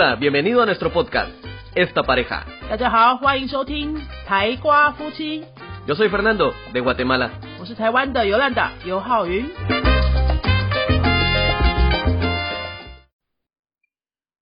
[0.00, 1.32] Hola, bienvenido a nuestro podcast,
[1.74, 2.46] Esta Pareja.
[2.70, 5.44] 大家好，欢迎收听台瓜夫妻
[5.88, 7.32] ，Yo soy Fernando, de Guatemala.
[7.58, 9.44] 我是台湾的尤兰达尤浩云。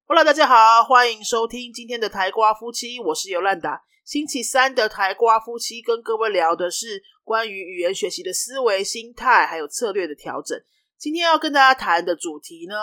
[0.07, 3.81] Hello，大家好，欢迎收听今天的台瓜夫妻，我是尤兰达。
[4.05, 10.61] 星期三的台瓜夫妻跟各位聊的是关于语言学习的思维、心态还有策略的调整。
[10.99, 12.75] 今天要跟大家谈的主题呢，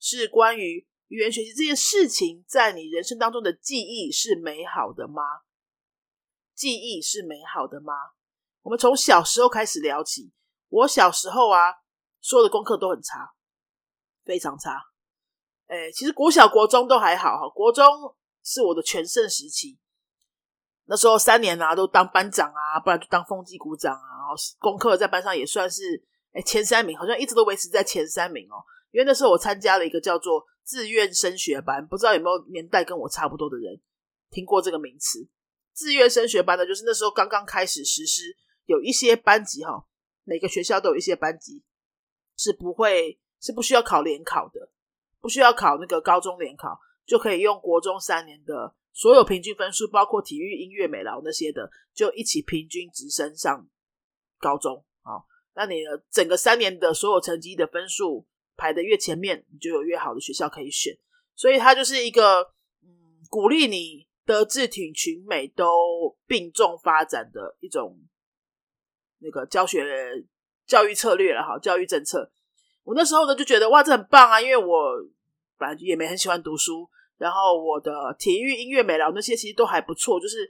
[0.00, 5.22] 是关于语言学习这件事情，在你人生当中的记忆是美好的吗？
[6.54, 7.92] 记忆是美好的吗？
[8.62, 10.32] 我们从小时候开始聊起。
[10.70, 11.74] 我小时候啊，
[12.22, 13.34] 所有的功课都很差，
[14.24, 14.70] 非常差。
[15.66, 17.84] 哎，其实国小、国中都还好哈，国中
[18.42, 19.78] 是我的全盛时期。
[20.86, 28.64] 那时候三年啊，都当班长啊，不然就当风纪股长啊，然后功课在班上也算是哎前三名，好像一直都维持在前三名哦。
[28.92, 33.80] 因为那时候我参加了一个叫做自愿升学班，不知道有没有年代跟我差不多的人
[34.30, 35.28] 听过这个名词？
[35.72, 38.36] 自愿升学班呢，就是那时候刚刚开始实施，
[38.66, 39.86] 有一些班级哈，
[40.24, 41.62] 每个学校都有一些班级
[42.36, 44.70] 是不会是不需要考联考的，
[45.20, 53.66] 不需要考那个高中联考，就可以用国中三年的所有平均分数，包括体育、音乐、美劳那些的，就一起平均直升上
[54.38, 54.84] 高中。
[55.02, 60.96] 好，那你的整个三年的所有成绩的分数排的越前面，你就有越好的学校可以选。
[61.34, 62.42] 所以它就是一个
[62.82, 67.98] 嗯，鼓励你德智体群美都并重发展的一种
[69.18, 69.84] 那个教学
[70.66, 72.30] 教育策略了哈，教育政策。
[72.84, 74.92] 我那时候呢就觉得哇，这很棒啊，因为我
[75.56, 80.48] 本来也没很喜欢读书，然后我的体育、音乐、美劳那些其实都还不错，就是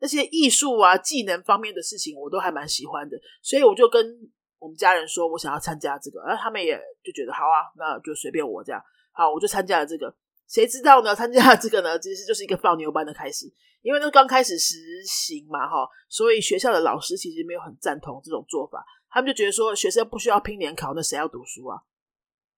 [0.00, 10.14] 那些艺术啊、技能方面的事情我都还蛮喜欢的，所以我就跟我们家人说我想要参加这个，然后他们也就觉得好啊，那就随便我这样，好，我就参加了这个。
[10.48, 11.14] 谁知道呢？
[11.14, 13.44] 参加了这个呢，其实就是一个放牛班的开始，
[13.82, 21.78] 因为那刚开始实行嘛，哈，所以学校的老师其实没有很赞同这种做法，他们就觉得说学生不需要拼联考，那谁要读书啊？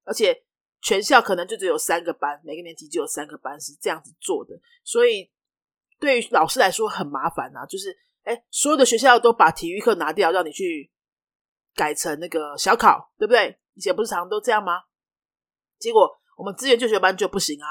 [0.05, 0.44] 而且
[0.83, 5.28] 全校可能就只有三个班，每个年级就有三个班是这样子做的，所以
[5.99, 10.89] 对于老师来说很麻烦啊，就是哎，所有的学校都把体育课拿掉，让你去
[11.75, 13.58] 改成那个小考，对不对？
[13.75, 14.82] 以前不是常常都这样吗？
[15.78, 16.16] 结果。
[16.36, 17.69] 我们资源就学班就不行啊，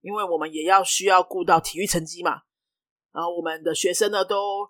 [0.00, 2.32] 因为我们也要需要顾到体育成绩嘛。
[3.12, 4.68] 然后我们的学生呢都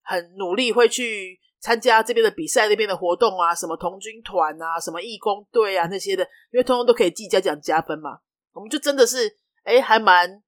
[0.00, 8.20] 很努力，会去参加这边的比赛、那边的活动啊，什么童军团啊、什么义工队啊那些的，因为通通都可以记嘉奖加分嘛。
[8.52, 10.42] 我们就真的是哎，还蛮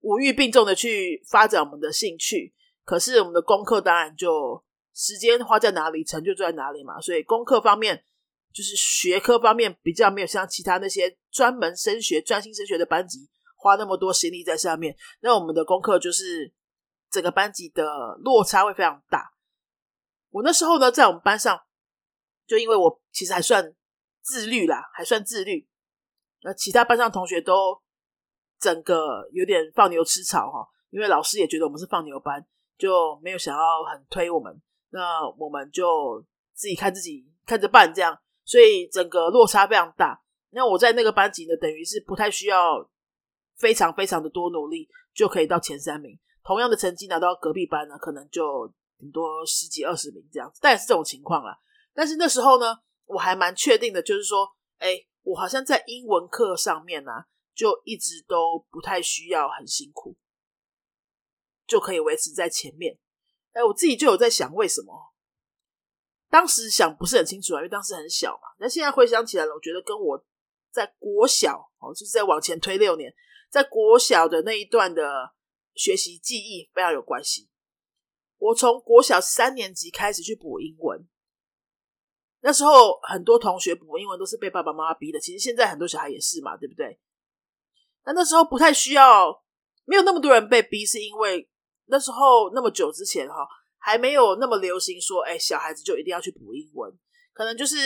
[0.00, 2.54] 五育并重的去发展我们的兴趣。
[2.84, 4.62] 可是我们的功课当然就
[4.98, 7.00] 时间花在哪里，成就就在哪里嘛。
[7.00, 8.04] 所以功课方面。
[8.50, 16.50] 就是学科方面比较没有像其他那些专门升学、专心升学的班级花那么多心力在上面，那我们的功课就是
[17.10, 17.84] 整个班级的
[18.24, 19.30] 落差会非常大。
[20.30, 21.60] 我那时候呢，在我们班上，
[22.46, 23.74] 就因为我其实还算
[24.22, 25.68] 自律啦，还算自律，
[26.40, 27.80] 那其他班上同学都
[28.58, 32.44] 整个有点放牛吃草哈，因为老师也觉得我们是放牛班，
[32.78, 38.18] 就没有想要很推我们，那我们就自己看自己看着办这样。
[38.44, 40.22] 所以整个落差非常大。
[40.50, 42.90] 那我在那个班级呢，等于是不太需要
[43.56, 46.18] 非常非常的多努力就可以到前三名。
[46.42, 48.66] 同样的成绩拿到隔壁班呢，可能就
[48.98, 51.58] 顶多十几二十名这样，但也是这种情况啦。
[51.92, 52.74] 但是那时候呢，
[53.04, 57.12] 我还蛮确定的，就是说，哎，我好像在英文课上面呢，
[57.54, 60.16] 就一直都不太需要很辛苦，
[61.66, 62.98] 就可以维持在前面。
[63.58, 64.94] 哎，我自己就有在想，为什么？
[66.30, 68.54] 当时想不是很清楚啊，因为当时很小嘛。
[68.58, 70.24] 那现在回想起来了，我觉得跟我
[70.70, 73.12] 在国小哦，就是在往前推六年，
[73.50, 75.32] 在国小的那一段的
[75.74, 77.48] 学习记忆非常有关系。
[78.36, 81.08] 我从国小三年级开始去补英文，
[82.42, 85.18] 那时候很多同学补英文都是被爸爸妈妈逼的。
[85.18, 87.00] 其实现在很多小孩也是嘛，对不对？
[88.04, 89.42] 那那时候不太需要，
[89.84, 91.50] 没有那么多人被逼，是因为
[91.86, 93.48] 那时候那么久之前哈。
[93.88, 96.92] 还没有那么流行说，哎，小孩子就一定要去补英文，
[97.32, 97.76] 可能就是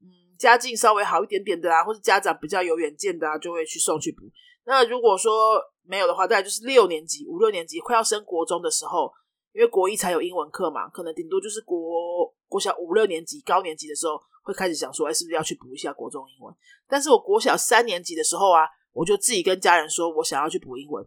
[0.00, 0.08] 嗯，
[0.38, 4.22] 家境稍微好一点点的啊，或者家长比较有远见的啊，就会去送去补。
[4.64, 9.12] 那如果说没有的话，大概就是六年级、五六年级快要升国中的时候，
[9.52, 16.54] 因为国一才有英文课嘛，可能顶多就是国国小五六年级、高年级的时候会开始想说，哎，是不是要去补一下国中英文？
[16.88, 18.64] 但是我国小三年级的时候啊，
[18.94, 21.06] 我就自己跟家人说我想要去补英文，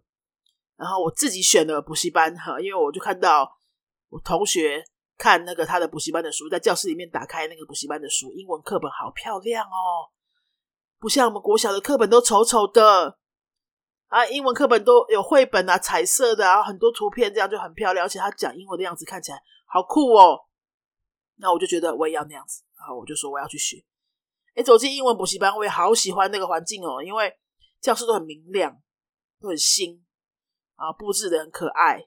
[0.77, 3.49] 然后我自己选了补习班哈，因为我就看到。
[4.13, 4.83] 我同学
[5.17, 10.13] 看那个他的补习班的书，在教室里面打开那个补习班的书，英文课本好漂亮哦，
[10.99, 13.17] 不像我们国小的课本都丑丑的。
[14.09, 20.39] 啊，英文课本都有绘本啊，彩色的啊，很多图片，这样就很漂亮，而且他讲英文的样子看起来好酷哦。
[21.37, 23.83] 那我就觉得我也要那样子，然后我就说我要去学。
[24.53, 27.33] 哎，走进英文补习班，我也好喜欢那个环境哦，因为
[27.81, 28.79] 教室都很明亮，
[29.41, 30.05] 都很新
[30.75, 32.05] 啊，布置的很可爱，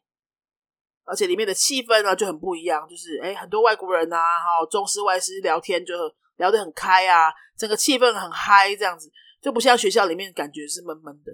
[1.06, 5.94] 而且里面的气氛呢就很不一样，就是哎，很多外国人啊，哈，中师外师聊天就
[6.36, 9.10] 聊得很开啊，整个气氛很嗨，这样子
[9.40, 11.32] 就不像学校里面感觉是闷闷的。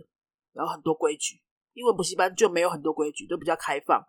[0.52, 1.40] 然后很多规矩，
[1.72, 4.00] 英文补习班就没有很多规矩，都比较开放。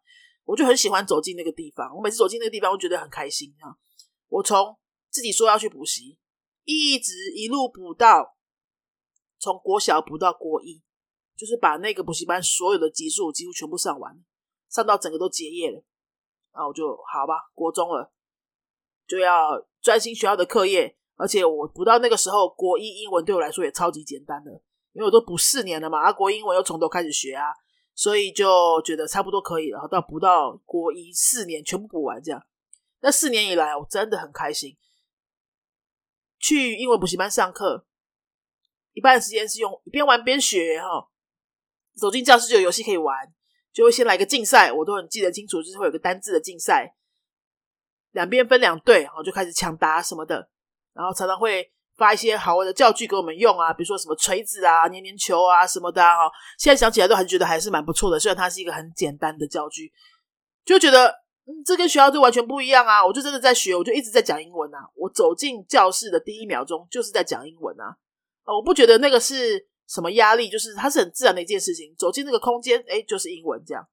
[0.44, 1.96] 我就很喜欢走进那个地方。
[1.96, 3.72] 我每次走进那个地方，我觉得很开心啊。
[4.28, 4.78] 我从
[5.10, 6.20] 自己说要去补习，
[6.66, 8.36] 一直一路补到
[9.40, 10.84] 从国小补到国一，
[11.38, 14.14] 就是把那个补习班所有的级数几乎全部上完，
[14.74, 15.84] 上到整个都结业了。
[16.52, 18.12] 然后我就好吧，国中了
[19.08, 24.52] 就要专心学校的课业，而且我补到那个时候，国一英文对我来说也超级简单的。
[24.94, 27.46] 因为我都补四年了嘛，啊，国英文又从头开始学啊，
[27.96, 29.88] 所以就觉得差不多可以了。
[29.90, 32.46] 到补到国一四年全部补完这样，
[33.02, 34.78] 那四年以来我真的很开心。
[36.38, 37.88] 去英文补习班上课，
[38.92, 41.10] 一半时间是用边玩边学哈。
[41.96, 43.34] 走进教室就有游戏可以玩，
[43.74, 46.94] 就会先来个竞赛，我都很记得清楚，就是会有个单字的竞赛，
[48.12, 50.48] 两边分两队，然后就开始抢答什么的，
[50.94, 51.70] 然后常常会。
[51.96, 56.28] 发一些好玩的教具给我们用啊，比如说什么锤子啊、黏黏球啊什么的哈。
[56.58, 59.94] 现在想起来都还是觉得还是蛮不错的，虽然它是一个很简单的教具，
[60.66, 61.08] 就觉得
[61.46, 63.06] 嗯，这跟学校就完全不一样啊。
[63.06, 64.80] 我就真的在学，我就一直在讲英文啊。
[64.96, 67.96] 我走进教室的第一秒钟就是在讲英文啊。
[68.46, 71.94] 我不觉得那个是什么压力，就是它是很自然的一件事情。
[71.98, 73.88] 走进那个空间，哎，就是英文这样，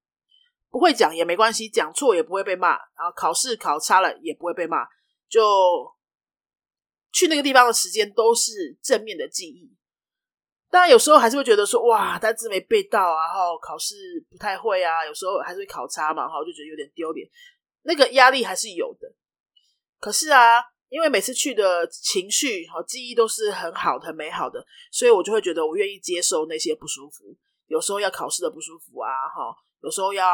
[0.70, 4.87] 不会讲也没关系，讲错也不会被骂，然后考试考差了也不会被骂，
[5.29, 5.41] 就。
[7.12, 9.69] 去那个地方的时间都是正面的记忆，
[10.70, 13.97] 当然有时候还是会觉得说哇单词没背到啊，然后考试
[14.31, 17.29] 不太会啊，有时候还是会考差嘛，哈，就觉得有点丢脸，
[17.82, 19.12] 那个压力还是有的。
[19.99, 27.34] 可是啊，因为每次去的情绪和记忆都是很好的、很美好的，所以我就会觉得我愿意接受那些不舒服，
[27.69, 30.26] 有时候要考试的不舒服啊，哈，有时候要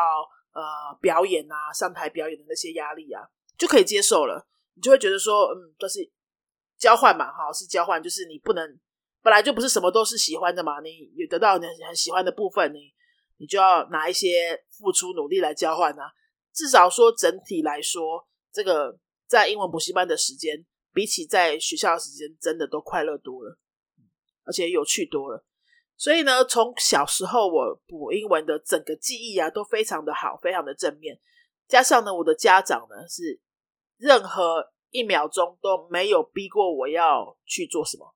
[0.53, 3.23] 呃表演啊，上台表演的那些压力啊，
[3.57, 4.49] 就可以接受了。
[4.75, 6.11] 你就会觉得说，嗯，就是。
[6.79, 8.79] 交换嘛，哈，是交换，就是你不能
[9.23, 12.93] 本来就不是什么都是喜欢的嘛，你得到你很喜欢的部分，你
[13.39, 16.13] 你就要拿一些付出努力来交换啊。
[16.53, 18.95] 至少说整体来说，这个
[19.27, 23.59] 在英文补习班的时间，比起在学校的时间，真的都快乐多了，
[24.45, 25.45] 而且有趣多了。
[25.97, 31.21] 所以呢，从小时候我补英文的整个记忆啊，都非常的好，非常的正面。
[31.69, 33.41] 加上呢，我的家长呢是
[33.97, 34.73] 任何。
[34.91, 38.15] 一秒钟都没有逼过我要去做什么。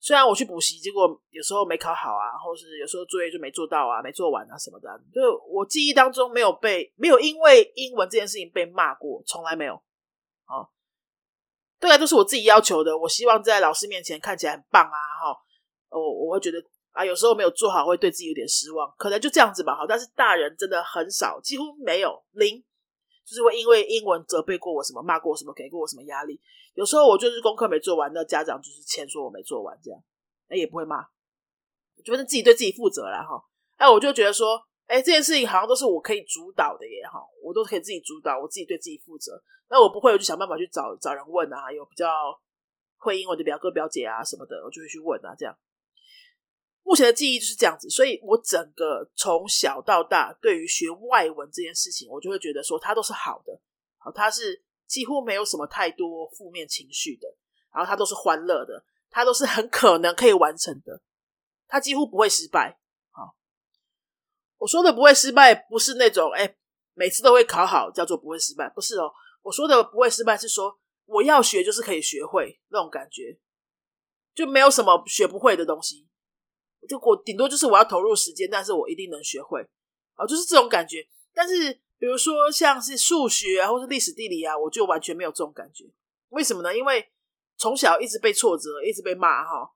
[0.00, 4.88] 虽然我去补习，结果有时候没考好啊，或是有时候作业就没做到啊，没做完啊什么的。
[5.12, 9.74] 就我记忆当中没有被没有因为英文这件事情被骂过，从来没有。
[10.46, 10.68] 哦，
[11.80, 12.96] 对啊都是我自己要求的。
[12.96, 15.36] 我希望在老师面前看起来很棒啊，哈。
[15.90, 16.58] 我我会觉得
[16.92, 19.74] 啊，有时候没有做好会对自己有点失望，可能就这样子吧。
[19.74, 22.62] 好，但是大人真的很少，几乎没有零。
[23.28, 26.40] 就是会因为英文责备过我什么，骂过我什么，给过我什么压力。
[26.72, 30.00] 有时候我就是功课没做完，那家长就是签说我没做完，这样
[30.48, 31.02] 那也不会骂，
[32.02, 33.44] 觉得自己对自己负责了哈。
[33.76, 39.42] 哎，我就觉得说，哎，这件事情好像都是我可以主导的耶哈，我都可以自己主导，我自己对自己负责。
[39.68, 42.08] 那我不会，我就想办法去找找人问啊，有比较
[42.96, 45.54] 会英文的表哥表姐啊什么的，我就会去问啊，这样。
[46.88, 53.60] 目前的记忆就是这样子，所以我整个从小到大对于学外文这件事情，我就会觉得说它都是好的，
[53.98, 57.28] 好，它是几乎没有什么太多负面情绪的，
[57.74, 61.02] 然后它都是欢乐的，它都是很可能可以完成的，
[61.66, 62.80] 它几乎不会失败。
[63.10, 63.36] 好，
[64.56, 66.56] 我说的不会失败，不是那种哎
[66.94, 73.38] 每次都会考好叫做不会失败，不是哦，我说的不会失败是说我要学就是可以学会那种感觉，
[74.34, 76.08] 就没有什么学不会的东西。
[76.88, 79.60] 就我顶多就是我要投入时间，但是我一定能学会
[80.14, 81.06] 啊，就是这种感觉。
[81.34, 85.84] 但是比如说像是数学啊，或是历史地理啊，我就完全没有这种感觉。
[86.30, 86.76] 为什么呢？
[86.76, 87.08] 因为
[87.56, 89.70] 从小一直被挫折，一直被骂哈，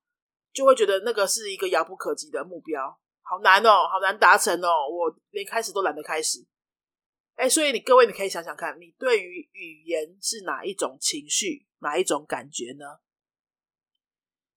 [0.53, 6.45] 就会觉得那个是一个遥不可及的目标，好难哦，好难达成哦，我连开始都懒得开始。
[7.37, 12.85] 哎，所以你各位你可以想想看，你对于语言是哪一种情绪，哪一种感觉呢？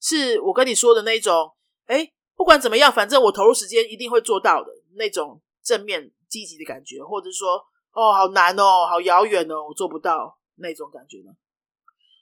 [0.01, 2.14] 是我跟你说的那种，哎。
[2.35, 11.31] 不管怎么样，反正我投入时间一定会做到的那种正面积极的感觉，或者说哦，好难哦，好遥远哦，我做不到那种感觉呢。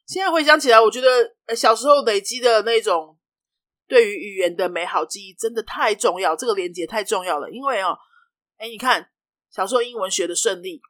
[0.06, 3.18] 现在回想起来，我觉得小时候累积的那种
[3.88, 7.50] 对于语言的美好记忆真的太重要，这个连接太重要了。
[7.50, 7.98] 因为哦，
[8.58, 9.10] 哎，你看
[9.50, 10.82] 小时候英文学的顺利，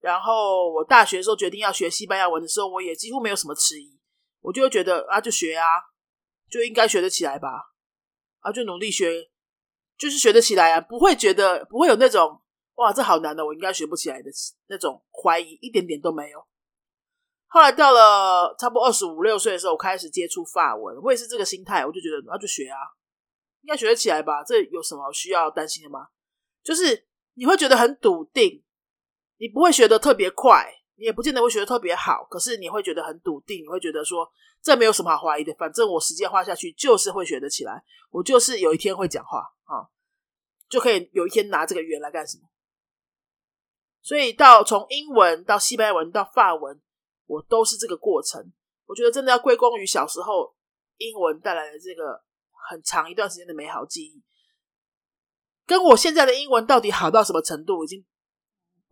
[0.00, 3.98] 然后我大学时候决定要学西班牙文的时候，我也几乎没有什么迟疑，
[4.40, 5.64] 我就会觉得啊，就学啊，
[6.50, 7.72] 就应该学得起来吧，
[8.46, 9.28] 啊，就努力学，
[9.98, 12.40] 就是学得起来啊，不会觉得不会有那种
[12.76, 14.30] 哇，这好难的，我应该学不起来的
[14.68, 16.46] 那种怀疑，一点点都没有。
[17.48, 22.78] 后来到了差不多二十五六岁的时候，我开始接触法文，我也是这个心态，我就觉得那就学啊，
[23.62, 24.44] 应该学得起来吧？
[24.44, 26.08] 这有什么需要担心的吗？
[26.62, 28.62] 就是你会觉得很笃定，
[29.38, 39.88] 你不会学得特别快，你也不见得会学的特别好，可是你会觉得很笃定，你会觉得说这没有什么好怀疑的，反正我时间花下去就是会学得起来，我就是有一天会讲话啊，
[40.68, 42.48] 就可以有一天拿这个语言来干什么？
[44.02, 46.80] 所以到从英文到西班牙文到法文。
[47.28, 48.52] 我都是这个过程，
[48.84, 50.54] 我觉得真的要归功于小时候
[50.98, 52.22] 英文带来的这个
[52.70, 54.22] 很长一段时间的美好记忆，
[55.66, 58.06] 跟我现在的英文到底好到什么程度，已经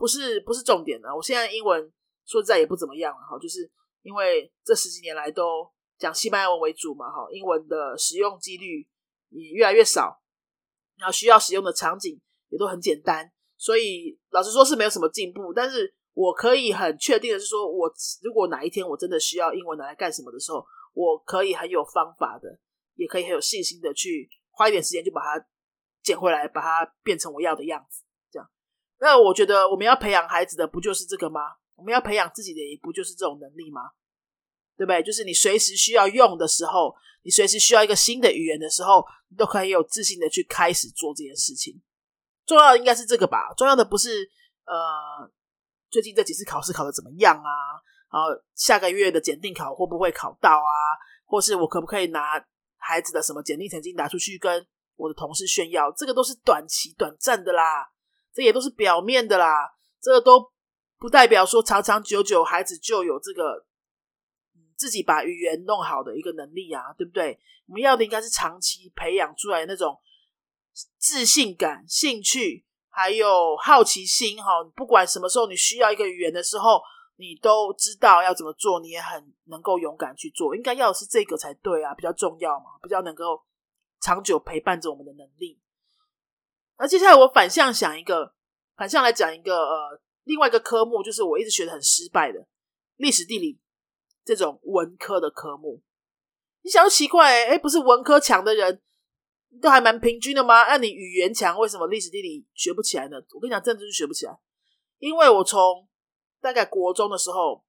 [0.05, 1.09] 不是不是重点的。
[1.17, 1.81] 我现在英文
[2.27, 3.71] 说实在也不怎么样了哈，就是
[4.03, 8.87] 因为这十几年来都讲西班牙文为主嘛哈，英文的使用几率
[9.31, 10.21] 也越来越少，
[10.99, 12.21] 然后需要使用的场景
[12.51, 15.95] 也都很简单，所以老实说是没有什么进步，但是。
[16.17, 17.93] 我可以很确定的是，说我
[18.23, 22.57] 如果哪一天我真的需要英文拿来干什么的时候，我可以很有方法的，
[22.95, 25.45] 也可以很有信心的去花一点时间就把它
[26.05, 28.04] 捡回来，把它变成我要的样子。
[29.05, 31.41] 那我觉得我们要培养孩子的不就是这个吗？
[31.75, 33.83] 我们要培养自己的也不就是这种能力吗？
[34.79, 35.03] 对不对？
[35.03, 41.83] 就是你随时需要用的时候，你随时需要一个新的语言的时候，你都可以有自信的去开始做这件事情。
[42.47, 43.53] 重要的应该是这个吧？
[43.57, 44.29] 重要的不是
[44.65, 45.31] 呃。
[45.91, 47.79] 最近这几次考试考的怎么样啊？
[48.11, 50.75] 然后下个月的检定考会不会考到啊？
[51.25, 52.45] 或是我可不可以拿
[52.79, 55.93] 孩子的什么检定成绩拿出去跟我的同事炫耀？
[55.93, 57.89] 这个都是短期、短暂的啦，
[58.35, 59.73] 这也都是表面的啦，
[60.03, 60.53] 这个都
[60.99, 63.65] 不代表说长长久久孩子就有这个
[64.77, 67.39] 自己把语言弄好的一个能力啊，对不对？
[67.69, 69.99] 我们要的应该是长期培养出来那种
[70.99, 72.67] 自信感、兴趣。
[72.97, 76.81] 还有好奇心哈，不管什么时候你需要一个语言的时候，
[77.17, 80.55] 你都知道要怎么做，你也很能够勇敢去做。
[80.55, 83.43] 应该要的是这个才对啊，比较重要嘛，比较能够
[84.01, 85.61] 长久陪伴着我们的能力。
[86.79, 88.35] 那接下来我反向想一个，
[88.77, 92.47] 反向来讲一个呃，另外一个科目，就是我一直学的很失败的
[92.97, 93.59] 历史地理
[94.25, 95.83] 这种文科的科目。
[96.63, 98.81] 你想要奇怪，哎，不是文科强的人。
[99.63, 100.65] 都还蛮平均的吗？
[100.65, 103.17] 那你语言强，为什么历史地理学不起来呢？
[103.33, 104.37] 我跟你讲，政治就学不起来，
[104.99, 105.87] 因为我从
[106.41, 107.65] 大概国中的时候，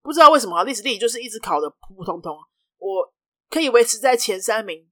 [0.00, 2.34] 不知道为什么历史地理就是一直考的普普通通，
[2.78, 3.12] 我
[3.50, 4.90] 可以维持在前三名，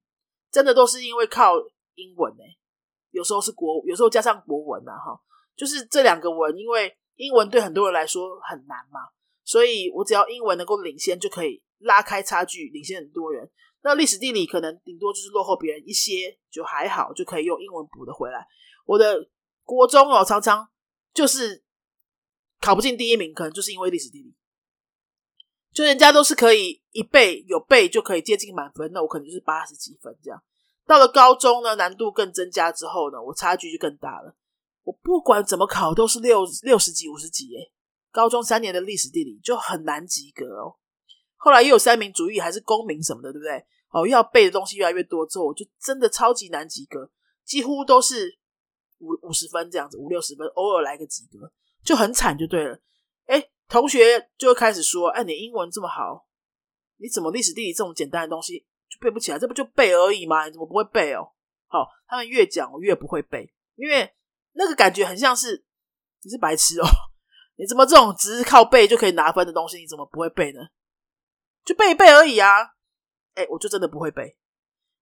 [0.50, 1.54] 真的都是因为靠
[1.94, 2.44] 英文呢。
[3.10, 5.20] 有时候是国，有时候加上国文啊，哈，
[5.56, 9.00] 就是这两个文，因为英文对很多人来说很难嘛，
[9.44, 13.50] 所以我只要英文能够领先，就可以拉开差距，领先很多人。
[13.82, 18.46] 那历史地理可能顶多就是落后别人一些，就还好，就可以用英文补的回来。
[18.84, 19.28] 我的
[19.62, 20.68] 国中哦，常常
[21.14, 21.64] 就是
[22.60, 24.34] 考不进第一名，可能就是因为历史地理，
[25.72, 30.42] 就人家都是可以一背有背就可以接近满分，那我可能就是八十几分这样。
[30.90, 34.34] 到了高中呢，难度更增加之后呢，我差距就更大了。
[34.82, 37.70] 我不管怎么考都是六六十几、五十几耶。
[38.10, 40.74] 高中三年的历史地理就很难及格哦。
[41.36, 43.64] 后来又有三民主义还是公民什么的，对不对？
[43.90, 47.08] 哦，要背的东西越来越多之后，我就真的超级难及格，
[47.44, 48.36] 几乎都是
[48.98, 51.52] 五五十分这样子，五六十分，偶尔来个及格，
[51.84, 52.76] 就很惨就对了。
[53.26, 56.26] 哎，同学就会开始说：“哎，你英文这么好，
[56.96, 58.66] 你怎么历史地理这种简单的东西
[59.00, 59.38] 背不起来？
[59.38, 60.44] 这不就背而已吗？
[60.46, 61.32] 你怎么不会背哦？”
[61.66, 64.12] 好，他们越讲我越不会背，因为
[64.52, 65.64] 那个感觉很像是
[66.22, 66.84] 你是白痴哦，
[67.56, 70.60] 你怎么这种只是靠背就可以拿分的东西，你怎么不会背呢？
[71.64, 72.74] 就背一背而已啊！
[73.34, 74.36] 哎，我就真的不会背。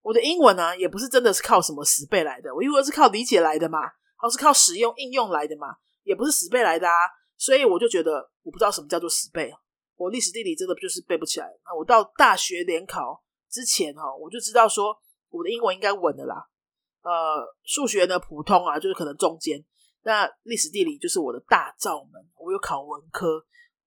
[0.03, 6.95] 我的英文呢，也不是真的是靠什么死背来的，我英文是靠理解来的嘛，然后是靠使用应用来的嘛，也不是死背来的啊。
[7.37, 9.55] 所以我就觉得，我不知道什么叫做死背。
[9.97, 11.47] 我历史地理真的就是背不起来。
[11.65, 14.97] 那我到大学联考之前哈，我就知道说
[15.29, 16.49] 我的英文应该稳的啦。
[17.03, 19.65] 呃，数学呢普通啊，就是可能中间。
[20.03, 22.29] 那历史地理就是我的大罩门。
[22.37, 23.45] 我有考文科，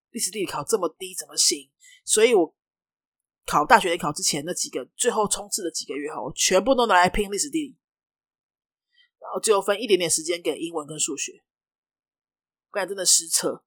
[0.10, 1.70] 历史地理考这么低怎么行？
[2.06, 2.56] 所以我。
[3.44, 7.78] 考大学联考之前那几个最后冲刺的几个月哈，我全部都拿来拼历史地理，
[9.20, 11.44] 然后最后分一点点时间给英文跟数学。
[12.70, 13.66] 不然真的失策，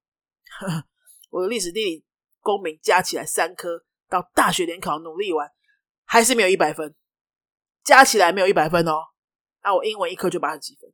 [1.29, 2.05] 我的历史地理
[2.39, 5.45] 公民加起来三科，到大学联考努力完，
[6.05, 6.95] 还是没有一百分，
[7.83, 8.93] 加起来没有一百分哦。
[9.63, 10.91] 那我英文一科就八十几分，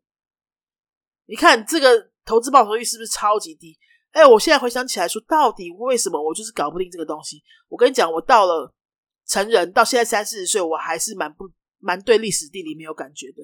[1.25, 3.77] 你看这个投资报酬率是不是超级低？
[4.11, 7.41] 哎，我现在回想起来说，到底为什么我就是搞不定这个东西？
[7.69, 8.73] 我跟你讲，我到了
[9.25, 11.49] 成人，到现在三四十岁，我还是蛮不
[11.79, 13.43] 蛮对历史地理没有感觉的。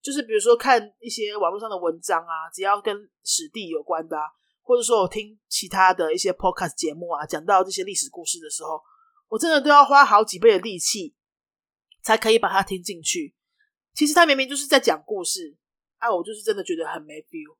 [0.00, 4.16] 就是比如说看一些网络上的文章啊，只要跟史地有关的，
[4.62, 8.80] 或者说我听其他的一些 podcast 节目啊，讲到这些历史故事的时候，
[9.28, 11.14] 我真的都要花好几倍的力气
[12.02, 13.34] 才可以把它听进去。
[13.94, 15.56] 其实他明明就是在讲故事，
[15.98, 17.56] 啊，我就是真的觉得很没 feel，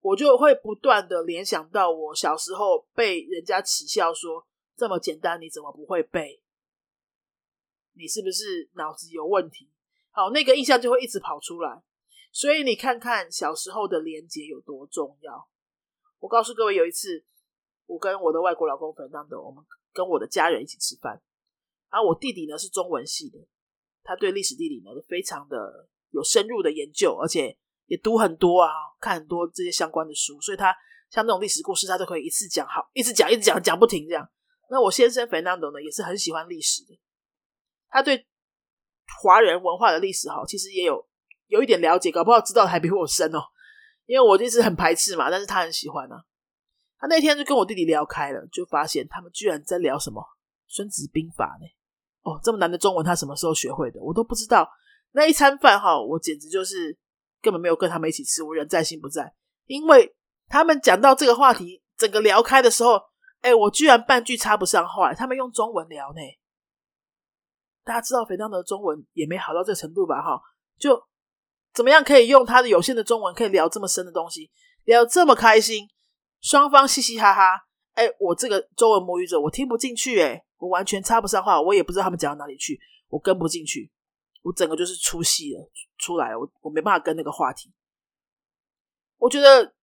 [0.00, 6.40] 我就会不断的联想到我小时候被人家耻笑说这么简单你怎么不会背？
[7.94, 9.70] 你是不是脑子有问题？
[10.10, 11.82] 好，那个印象就会一直跑出来。
[12.32, 15.48] 所以你看看小时候的连接有多重要。
[16.18, 17.22] 我告诉各位，有一次
[17.84, 19.62] 我跟我的外国老公分享的，我们
[19.92, 21.20] 跟我的家人一起吃饭，
[21.90, 23.38] 然后我弟弟呢是中文系的，
[24.02, 27.56] 他对历史地理呢非常的有深入的研究，而且
[27.86, 28.70] 也读很多啊，
[29.00, 30.74] 看很多这些相关的书，所以他
[31.10, 34.28] 像那种历史故事，他都可以一次讲好，一直讲，一直讲，讲不停这样。
[34.70, 36.98] 那我先生 Fernando 呢，也是很喜欢历史的，
[37.88, 38.26] 他对。
[39.20, 41.06] 华人文化的历史哈，其实也有
[41.48, 43.40] 有一点了解，搞不好知道还比我深哦。
[44.06, 46.24] 因为我一直很排斥嘛，但是他很喜欢啊。
[47.02, 50.22] 他那天就跟我弟弟聊开了，就发现他们居然在聊什么
[50.68, 51.66] 《孙子兵法》呢？
[52.22, 54.00] 哦，这么难的中文，他什么时候学会的？
[54.00, 54.70] 我都不知道。
[55.10, 56.96] 那一餐饭哈，我简直就是
[57.40, 59.34] 根本没有跟他们一起吃，我人在心不在。
[59.66, 60.14] 因为
[60.46, 63.00] 他们讲到这个话题，整个聊开的时候，
[63.40, 66.20] 哎，我居然半句插不上话，他们用中文聊呢。
[67.82, 70.22] 大家知道肥当的中文也没好到这个程度吧？
[70.22, 70.40] 哈，
[70.78, 71.02] 就
[71.74, 74.52] 怎么样可以用他的有限的中文，可以聊这么深的东西，
[74.84, 75.88] 聊这么开心，
[76.42, 77.66] 双方嘻嘻哈哈。
[77.94, 83.90] 哎，我这个中文母语者，我听不进去，哎，我完全插不上话，我也不知道他们讲到哪里去，我跟不进去，
[84.42, 87.72] 我整个就是出戏了，出来，我我没办法跟那个话题。
[89.16, 89.74] 我觉得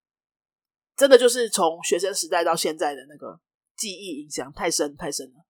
[0.95, 3.39] 真的就是从学生时代到现在的那个
[3.75, 5.45] 记忆影响太深太深了。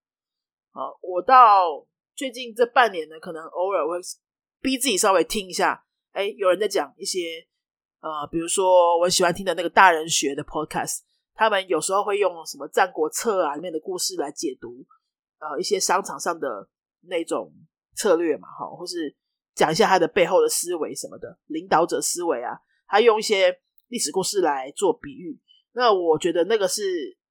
[0.72, 1.86] 好，我到。
[2.16, 3.98] 最近这半年呢，可能偶尔会
[4.60, 7.48] 逼自己稍微听一下，哎，有人在讲一些
[8.02, 10.98] 呃，比如说我喜欢听的那个大人学的 podcast，
[11.40, 14.86] 他们有时候会用什么《战国策》啊里面的故事来解读
[15.40, 16.68] 呃一些商场上的
[17.04, 17.50] 那种
[17.96, 19.16] 策略嘛，哈，或是
[19.56, 25.40] 讲一下他的背后的思维什么的，领导者思维啊，他用一些历史故事来做比喻。
[25.72, 26.84] 那我觉得那个是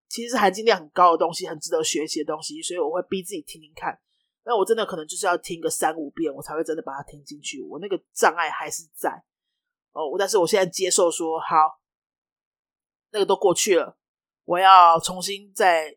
[0.09, 4.01] 其实是含金量很高的东西，很值得学习的东西，所以我会逼自己听听看。
[4.43, 7.61] 那我真的可能就是要听个三五遍，我才会真的把它听进去。
[7.61, 9.23] 我那个障碍还是在
[9.93, 11.79] 哦，但是我现在接受说好，
[13.11, 13.98] 那个都过去了，
[14.49, 15.95] 我要重新再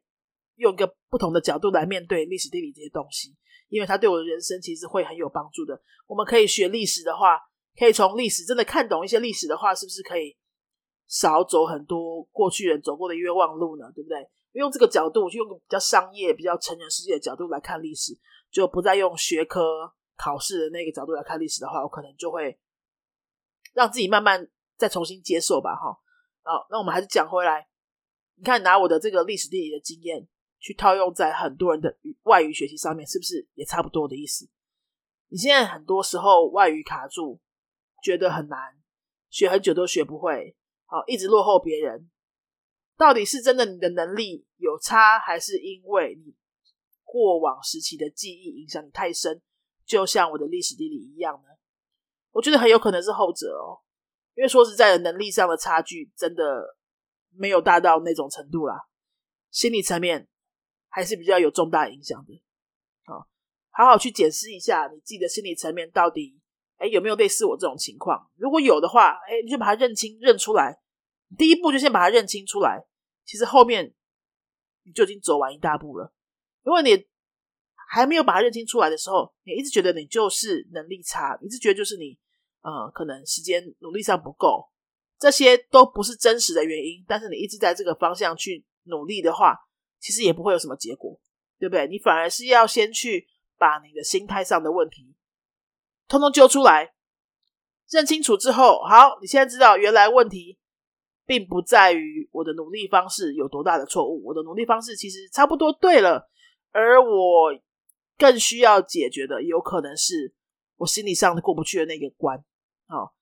[0.56, 3.34] 用一个不同的角度来面对历史地理这些东西，
[3.70, 5.82] 因为它对我的人生其实会很有帮助的。
[6.06, 7.40] 我们可以学历史的话，
[7.80, 10.36] 可以从历史真的看懂一些历史的话，是不是可以
[11.08, 13.90] 少走很多过去人走过的冤枉路呢？
[13.96, 14.30] 对不对？
[14.52, 18.12] 用这个角度，就用比较商业、比较成人世界的角度来看历史。
[18.52, 22.60] 就不再用学科考试的那个角度来看历史的话，我可能就会
[23.74, 25.98] 让自己慢慢再重新接受吧，哈。
[26.44, 27.66] 好，那我们还是讲回来，
[28.42, 30.28] 你看拿我的这个历史地理的经验
[30.58, 34.50] 去套用在很多人的外语学习上面，是不是也差不多的意思？
[35.28, 37.40] 你现在很多时候外语卡住，
[38.04, 38.58] 觉得很难，
[39.30, 40.56] 学很久都学不会，
[40.88, 42.10] 好，一直落后别人，
[42.98, 46.34] 到底是真的你的能力有差，还是因为你？
[47.04, 49.40] 过往时期的记忆影响你太深，
[49.86, 51.50] 就像我的历史地理一样呢。
[52.32, 53.78] 我觉得很有可能是后者哦，
[54.34, 56.78] 因为说实在的，能力上的差距真的
[57.36, 58.76] 没有大到那种程度啦。
[59.50, 60.28] 心理层面
[60.90, 62.42] 还是比较有重大影响的。
[63.06, 63.28] 好，
[63.70, 66.40] 好好去检视一下你自己的心理层面到底，
[66.78, 68.32] 哎，有没有类似我这种情况？
[68.36, 70.80] 如果有的话，哎，你就把它认清、认出来。
[71.38, 72.86] 第一步就先把它认清出来，
[73.26, 73.94] 其实后面
[74.84, 76.14] 你就已经走完一大步了。
[76.64, 77.08] 如果你
[77.90, 82.18] 还没有把它认清出来的时候，你一直觉得你就是能力差，一直觉得就是你，
[82.62, 84.71] 呃，可能时间努力上不够，
[85.22, 87.06] 这些都不是真实的原因。
[87.08, 89.56] 但是你一直在这个方向去努力的话，
[90.00, 91.22] 其实也不会有什么结果，
[91.60, 91.88] 对不对？
[91.88, 93.28] 你反而是要先去
[93.60, 95.14] 把你的心态上的问题
[96.08, 96.96] 通通揪出来，
[97.92, 100.58] 认清楚之后，好，你现在知道原来问题
[101.28, 106.30] 并不在于我的努力方式有多大的错误，我的努力方式其实差不多对了。
[106.72, 107.54] 而我
[108.18, 110.34] 更需要解决的，有可能是
[110.78, 112.44] 我心理上过不去的那个关。
[112.88, 113.14] 好，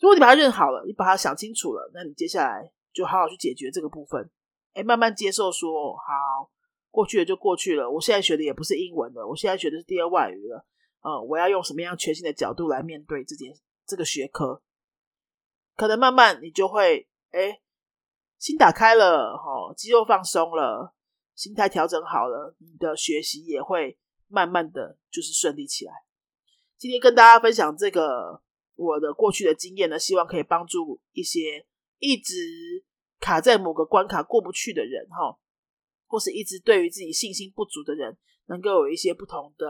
[0.00, 4.30] 如果你把它认好了，你把它想清楚了，那你接下来就好好去解决这个部分。
[4.72, 6.50] 哎，慢慢接受，说好，
[6.90, 7.90] 过去了就过去了。
[7.90, 10.66] 我现在学的也不是英文了，我现在学的是第二外语了。
[11.02, 13.52] 呃，我要用什么样全新的角度来面对这件
[13.86, 14.62] 这个学科？
[15.76, 17.60] 可能慢慢你就会，哎，
[18.38, 20.94] 心打开了，哈，肌肉放松了，
[21.34, 25.92] 心态调整好了，你的学习也会慢慢的就是顺利起来。
[26.78, 28.42] 今天跟大家分享这个
[28.80, 31.66] 我的过去的经验呢，希望可以帮助一些
[31.98, 32.34] 一直
[33.20, 35.38] 卡在某个关卡过不去的人，哈。
[36.06, 39.66] 或是一直对于自己信心不足的人，能够有一些不同的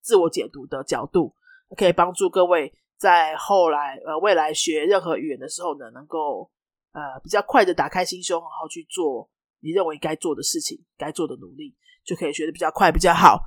[0.00, 1.34] 自我解读的角度，
[1.76, 6.48] 可以帮助各位在后来呃未来学任何语言的时候呢，能够
[6.92, 9.28] 呃比较快的打开心胸，然后去做
[9.58, 13.40] 你认为该做的事情，该做的努力，就可以学的比较快比较好。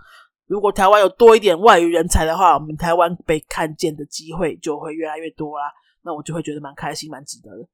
[0.46, 5.72] 如果台湾有多一点外语人才的话，我们台湾被看见的机会就会越来越多啦。
[6.02, 7.68] 那我就会觉得蛮开心、蛮值得的。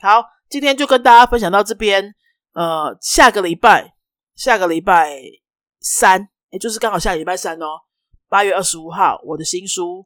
[0.00, 2.14] 好，今天就跟大家分享到这边。
[2.52, 3.94] 呃，下个礼拜，
[4.34, 5.20] 下个礼拜
[5.80, 7.66] 三，也就是刚好下礼拜三哦，
[8.28, 10.04] 八月二十五号，我的新书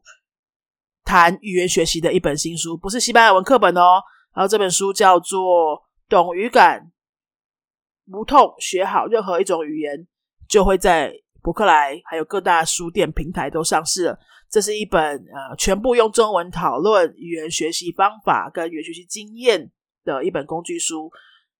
[1.03, 4.01] 谈语言学习的一本新书，不是西班牙文课本哦。
[4.33, 6.91] 然后这本书叫做《懂语感
[8.07, 9.97] 无痛学好任何一种语言》，
[10.47, 14.19] 就会在博客来还有各大书店平台都上市了。
[14.49, 19.71] 这是一本呃，全部用中文讨论语言学习方法跟语言学习经验
[20.03, 21.09] 的一本工具书。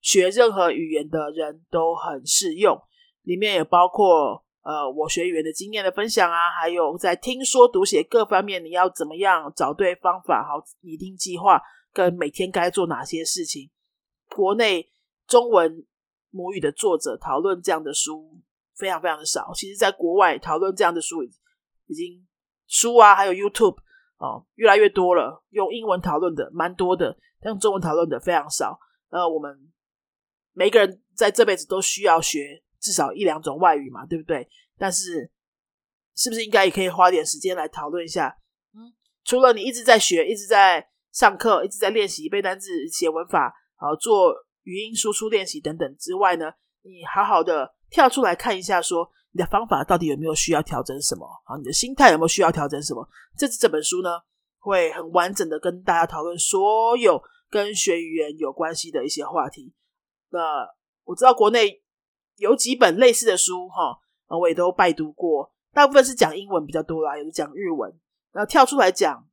[0.02, 2.76] 学任何语言的人都很适用，
[3.22, 11.62] 里面也包括呃我学语言的经验的分享啊，还有在听说读写各方面你要怎么样找对方法，好拟定计划，
[11.94, 13.70] 跟每天该做哪些事情。
[14.28, 14.92] 国内
[15.28, 15.86] 中文
[16.32, 18.40] 母语的作者讨论这样的书
[18.82, 22.28] 非常非常的少，其实在国外讨论这样的书已经
[22.66, 23.78] 书啊，还有 YouTube
[24.18, 28.80] 哦越来越多了，用英文讨论的蛮多的，但用中文讨论的非常少。
[29.12, 29.70] 呃，我们。
[30.54, 34.46] 每个人在这辈子都需要学至少一两种外语嘛，对不对？
[34.78, 35.32] 但是，
[36.14, 38.36] 是不是应该也可以花点时间来讨论一下？
[38.76, 38.92] 嗯，
[39.24, 46.52] 除了你一直在学、一直在上课、一直在练习背单词、写文法、好做语音输出练习等等之外呢，
[46.84, 51.28] 你好好的跳出来看一下，说你的方法到底有没有需要调整什么？
[51.46, 53.08] 好，你的心态有没有需要调整什么？
[53.38, 54.10] 这次这本书呢，
[54.60, 59.74] 会很完整的跟大家讨论所有跟学语言有关系的一些话题。
[60.30, 60.68] 那
[61.04, 61.84] 我知道国内
[62.38, 67.92] 有几本类似的书哈，我也都拜读过，大部分是讲英文比较多啦，有讲日文，
[68.32, 69.28] 然后跳出来讲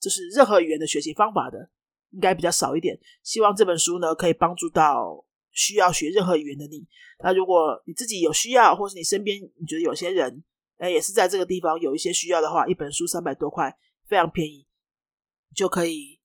[0.00, 1.70] 就是任何语言的学习方法的，
[2.10, 2.98] 应该比较少一点。
[3.22, 5.24] 希望这本书呢可以帮助到
[5.56, 6.86] 需要学任何语言的你。
[7.18, 10.44] 那如果你自己有需要，或是你身边你觉得有些人
[10.78, 14.64] 哎也是在这个地方有一些需要的话，一本书三百多块，非常便宜，
[15.52, 16.20] 就可以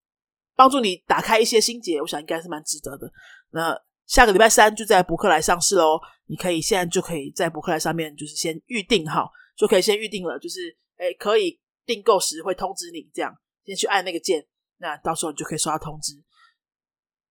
[0.56, 2.00] 帮助你打开一些心结。
[2.00, 3.12] 我想应该是蛮值得的。
[3.50, 3.82] 那。
[4.08, 14.46] 下个礼拜三就在博客来上市喽，你可以现在就可以在博客来上面就是先预定好，就可以先预定了，就是哎可以订购时会通知你，这样先去按那个键，
[14.80, 16.22] 那到时候你就可以收到通知。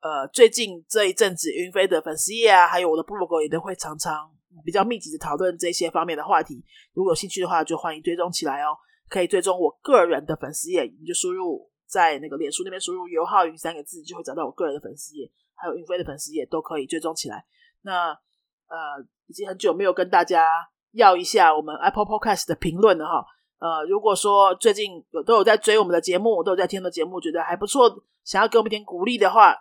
[0.00, 4.30] 呃，最近这一阵子云飞的粉丝页啊，还有我的部落格也都会常常
[4.64, 8.76] 比较密集的讨论这些方面的话题，如果有兴趣的话，就欢迎追踪起来哦。
[9.08, 15.30] 可以追踪我个人的粉丝页，你就输入在那个脸书那边输入“尤浩云”三个字，就会找到我个人的粉丝页。
[15.54, 17.44] 还有云飞的粉丝页都可以追踪起来。
[17.82, 18.10] 那
[18.68, 20.46] 呃，已经很久没有跟大家
[20.92, 23.26] 要一下我们 Apple Podcast 的评论了哈。
[23.58, 29.54] 呃，如果说最近有都有在追我们的节目，都有在听的节目，觉得还不错，想要给我们点鼓励的话，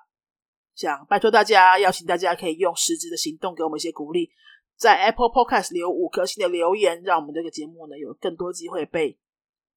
[0.79, 4.29] 想拜托大家，邀请大家可以用实质的行动给我们一些鼓励，
[4.77, 9.17] 在 Apple Podcast 留五颗星的留言，让我们这个节目呢有更多机会被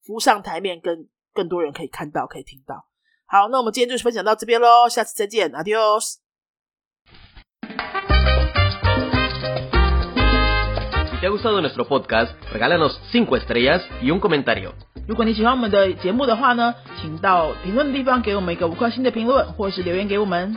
[0.05, 2.87] 浮上台面，跟更多人可以看到，可以听到。
[3.27, 6.19] 好，那我们今天就分享到这边喽，下次再见，Adios。
[11.11, 14.73] Si te ha gustado nuestro podcast, regálanos cinco estrellas y un comentario.
[15.09, 20.57] 如果你喜欢我们的节目的话呢，请到评论的地方给我们一个五颗星的评论，或是留言给我们。